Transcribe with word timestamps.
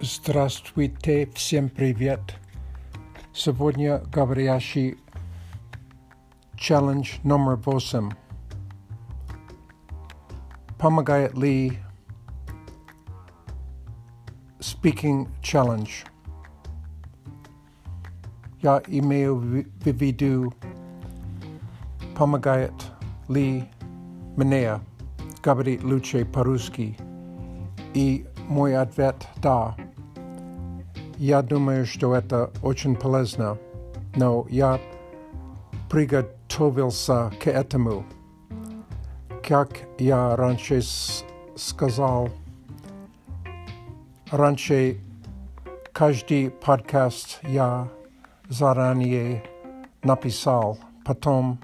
Здравствуйте, 0.00 1.28
всем 1.34 1.68
привет. 1.68 2.20
Сегодня 3.32 3.98
говорящий 4.12 4.98
челлендж 6.56 7.18
номер 7.22 7.56
восемь. 7.56 8.10
Помогает 10.78 11.34
ли 11.34 11.78
speaking 14.60 15.28
challenge? 15.42 16.06
Я 18.62 18.82
имею 18.86 19.36
в 19.36 19.64
виду 19.84 20.54
помогает 22.16 22.72
ли 23.28 23.64
мне 24.36 24.80
говорить 25.42 25.82
лучше 25.84 26.24
по-русски? 26.24 26.96
И 27.94 28.26
мой 28.48 28.76
ответ – 28.76 29.36
да. 29.42 29.76
Я 31.21 31.43
думаю, 31.43 31.85
что 31.85 32.15
это 32.15 32.49
очень 32.63 32.95
полезно, 32.95 33.59
но 34.15 34.47
я 34.49 34.79
приготовился 35.87 37.31
к 37.39 37.45
этому. 37.45 38.05
Как 39.47 39.69
я 39.99 40.35
раньше 40.35 40.81
сказал, 41.55 42.29
раньше 44.31 44.99
каждый 45.93 46.49
подкаст 46.49 47.37
я 47.43 47.87
заранее 48.49 49.43
написал. 50.01 50.79
Потом, 51.05 51.59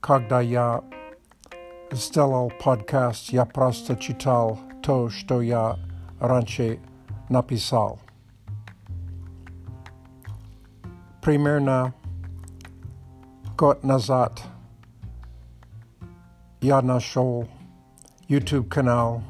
когда 0.00 0.42
я 0.42 0.84
сделал 1.92 2.52
подкаст, 2.62 3.30
я 3.30 3.46
просто 3.46 3.96
читал 3.96 4.60
то, 4.82 5.08
что 5.08 5.40
я 5.40 5.78
раньше 6.20 6.78
написал. 7.30 7.98
примерно 11.21 11.93
год 13.57 13.83
назад 13.83 14.41
я 16.61 16.81
нашел 16.81 17.47
YouTube 18.27 18.67
канал 18.69 19.21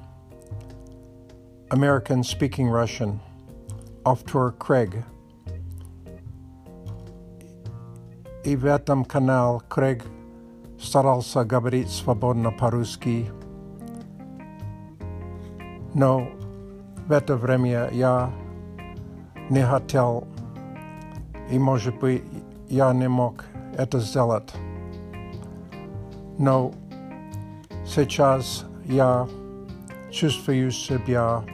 American 1.69 2.21
Speaking 2.21 2.71
Russian 2.71 3.19
Автор 4.05 4.51
Крэг. 4.51 5.05
И 8.45 8.55
в 8.55 8.65
этом 8.65 9.03
канал 9.03 9.61
Крэг 9.67 10.05
старался 10.81 11.43
говорить 11.43 11.89
свободно 11.89 12.51
по-русски, 12.51 13.29
но 15.93 16.29
в 17.07 17.11
это 17.11 17.35
время 17.35 17.89
я 17.91 18.31
не 19.49 19.65
хотел 19.65 20.27
и, 21.52 21.58
может 21.58 21.98
быть, 21.98 22.24
я 22.70 22.92
не 22.94 23.08
мог 23.08 23.44
это 23.76 24.00
сделать. 24.00 24.50
Но 26.38 26.72
сейчас 27.84 28.64
я 28.86 29.28
чувствую 30.10 30.70
себя 30.70 31.44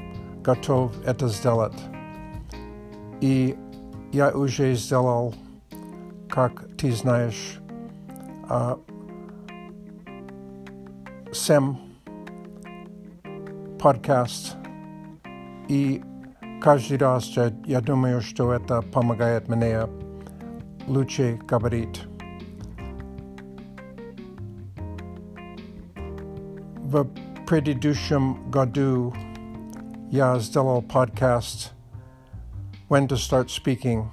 готов 0.44 0.92
это 1.04 1.26
сделать. 1.26 1.76
И 3.20 3.58
я 4.12 4.30
уже 4.30 4.74
сделал, 4.74 5.34
как 6.28 6.64
ты 6.76 6.92
знаешь, 6.92 7.58
семь 11.32 11.76
подкаст 13.80 14.56
и 15.68 16.00
Каждый 16.61 16.97
раз 16.97 17.25
я, 17.35 17.51
я 17.65 17.81
думаю, 17.81 18.21
что 18.21 18.53
это 18.53 18.81
помогает 18.81 19.47
мне 19.47 19.81
лучше 20.87 21.39
говорить. 21.47 22.03
В 26.83 27.05
предыдущем 27.47 28.49
году 28.49 29.13
я 30.11 30.37
сделал 30.39 30.81
подкаст 30.81 31.73
When 32.89 33.07
to 33.07 33.15
Start 33.15 33.47
Speaking. 33.47 34.07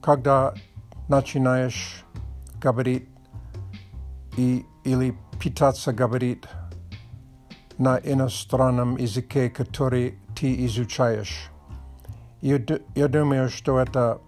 Когда 0.00 0.54
начинаешь 1.08 2.04
говорить 2.60 3.08
и, 4.36 4.64
или 4.84 5.16
пытаться 5.42 5.92
говорить 5.92 6.44
на 7.77 7.97
иностранном 7.97 8.97
языке, 8.97 9.49
который 9.49 10.19
ты 10.35 10.65
изучаешь. 10.65 11.49
Я, 12.41 12.59
я 12.95 13.07
думаю, 13.07 13.49
что 13.49 13.79
это 13.79 14.19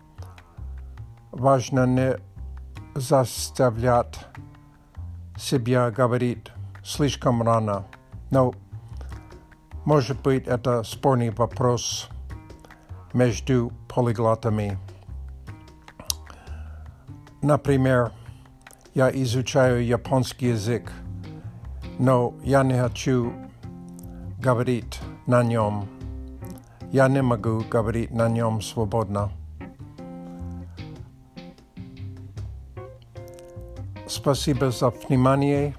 важно 1.31 1.85
не 1.85 2.17
заставлять 2.95 4.25
себя 5.37 5.91
говорить 5.91 6.51
слишком 6.83 7.43
рано. 7.43 7.85
Но, 8.31 8.53
может 9.83 10.21
быть, 10.21 10.47
это 10.47 10.83
спорный 10.83 11.29
вопрос 11.29 12.09
между 13.13 13.71
полиглотами. 13.87 14.77
Например, 17.41 18.11
я 18.93 19.11
изучаю 19.11 19.85
японский 19.85 20.47
язык, 20.47 20.91
но 21.98 22.34
я 22.42 22.62
не 22.62 22.78
хочу 22.78 23.32
говорить 24.38 25.00
на 25.26 25.42
нем. 25.42 25.86
Я 26.92 27.08
не 27.08 27.22
могу 27.22 27.62
говорить 27.70 28.10
на 28.10 28.28
нем 28.28 28.62
свободно. 28.62 29.30
Спасибо 34.08 34.70
за 34.70 34.90
внимание. 34.90 35.74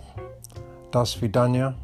До 0.91 1.05
свидания. 1.05 1.75